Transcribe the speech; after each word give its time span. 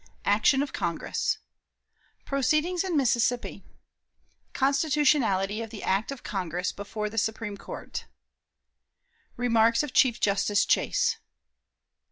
Action 0.25 0.63
of 0.63 0.73
Congress. 0.73 1.37
Proceedings 2.25 2.83
in 2.83 2.97
Mississippi. 2.97 3.63
Constitutionality 4.51 5.61
of 5.61 5.69
the 5.69 5.83
Act 5.83 6.11
of 6.11 6.23
Congress 6.23 6.71
before 6.71 7.07
the 7.07 7.19
Supreme 7.19 7.55
Court. 7.55 8.05
Remarks 9.37 9.83
of 9.83 9.93
Chief 9.93 10.19
Justice 10.19 10.65
Chase. 10.65 11.17